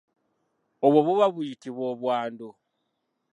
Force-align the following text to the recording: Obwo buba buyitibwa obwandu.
Obwo 0.85 0.99
buba 1.05 1.25
buyitibwa 1.35 1.83
obwandu. 1.93 2.49